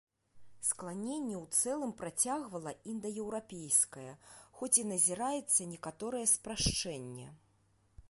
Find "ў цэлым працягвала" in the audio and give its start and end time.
1.43-2.73